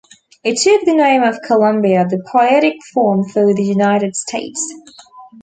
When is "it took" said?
0.43-0.83